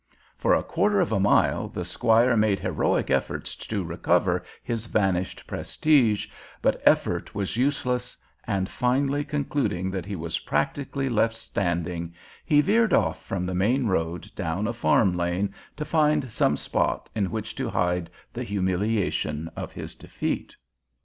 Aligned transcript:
For 0.35 0.55
a 0.55 0.63
quarter 0.63 0.99
of 0.99 1.11
a 1.11 1.19
mile 1.19 1.67
the 1.67 1.85
squire 1.85 2.35
made 2.35 2.59
heroic 2.59 3.11
efforts 3.11 3.55
to 3.57 3.83
recover 3.83 4.43
his 4.63 4.87
vanished 4.87 5.45
prestige, 5.45 6.25
but 6.59 6.81
effort 6.85 7.35
was 7.35 7.55
useless, 7.55 8.17
and 8.47 8.67
finally 8.67 9.23
concluding 9.23 9.91
that 9.91 10.07
he 10.07 10.15
was 10.15 10.39
practically 10.39 11.07
left 11.07 11.37
standing, 11.37 12.15
he 12.43 12.61
veered 12.61 12.93
off 12.93 13.23
from 13.23 13.45
the 13.45 13.53
main 13.53 13.85
road 13.85 14.31
down 14.35 14.65
a 14.65 14.73
farm 14.73 15.13
lane 15.13 15.53
to 15.77 15.85
find 15.85 16.31
some 16.31 16.57
spot 16.57 17.07
in 17.13 17.29
which 17.29 17.53
to 17.53 17.69
hide 17.69 18.09
the 18.33 18.43
humiliation 18.43 19.51
of 19.55 19.71
his 19.71 19.93
defeat. 19.93 20.55